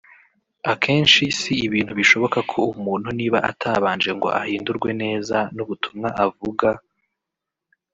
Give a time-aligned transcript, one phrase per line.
[0.71, 6.67] Akenshi si ibintu bishoboka ko umuntu niba atabanje ngo ahindurwe neza n’ubutumwa avuga